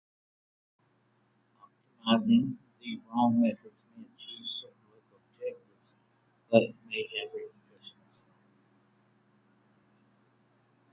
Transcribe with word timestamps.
Optimizing 1.61 2.57
the 2.79 2.99
wrong 3.05 3.39
metrics 3.39 3.75
may 3.95 4.01
achieve 4.17 4.47
certain 4.47 4.75
local 4.89 5.19
objectives, 5.23 5.77
but 6.49 6.73
may 6.89 7.07
have 7.21 7.31
repercussions 7.31 8.01
elsewhere. 8.09 8.37